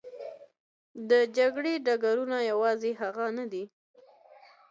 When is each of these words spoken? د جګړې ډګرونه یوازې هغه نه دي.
د 1.09 1.11
جګړې 1.37 1.73
ډګرونه 1.85 2.37
یوازې 2.51 2.91
هغه 3.01 3.25
نه 3.37 3.45
دي. 3.51 3.63